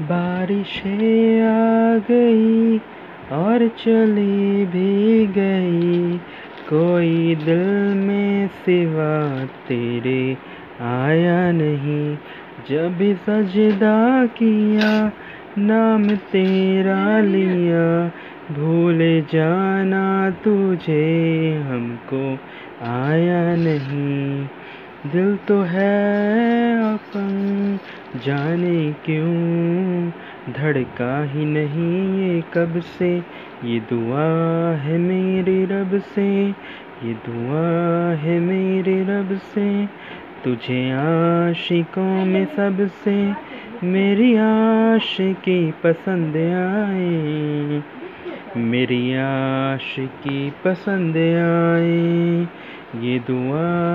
बारिशें 0.00 1.42
आ 1.42 1.98
गई 1.98 2.78
और 3.32 3.68
चली 3.68 4.64
भी 4.64 5.26
गई। 5.26 6.18
कोई 6.68 7.34
दिल 7.34 7.94
में 7.94 8.48
सिवा 8.48 9.44
तेरे 9.44 10.36
आया 10.80 11.52
नहीं। 11.52 12.16
जब 12.70 13.16
सजदा 13.26 14.26
किया, 14.26 15.12
नाम 15.58 16.08
तेरा 16.10 17.20
लिया। 17.20 18.12
भूल 18.54 19.20
जाना 19.32 20.30
तुझे, 20.30 21.52
हमको 21.68 22.38
आया 22.82 23.56
नहीं। 23.56 24.46
दिल 25.12 25.36
तो 25.36 25.60
है 25.60 26.89
जाने 28.26 28.92
क्यों? 28.92 30.10
धड़का 30.52 31.24
ही 31.24 31.44
नहीं 31.44 32.20
ये 32.22 32.42
कब 32.54 32.80
से? 32.80 33.18
ये 33.64 33.80
दुआ 33.80 34.76
है 34.76 34.98
मेरे 34.98 35.64
रब 35.64 35.98
से। 35.98 36.48
ये 37.04 37.12
दुआ 37.12 38.14
है 38.14 38.40
मेरे 38.40 39.02
रब 39.02 39.28
से। 39.32 39.86
तुझे 40.44 40.90
आशिकों 40.90 42.24
में 42.24 42.44
सबसे 42.44 43.32
मेरी 43.86 44.36
आशिकी 44.36 45.70
पसंद 45.70 46.36
आए। 46.36 47.82
मेरी 48.56 49.14
आशिकी 49.14 50.52
पसंद 50.64 51.16
आए। 51.16 52.48
ये 53.02 53.18
दुआ 53.18 53.90